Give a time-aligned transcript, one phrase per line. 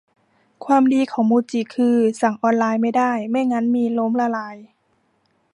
[0.65, 4.55] ความดีของมูจิคือสั่งออนไลน์ไม่ได้ ไม่งั้นมีล้มละลาย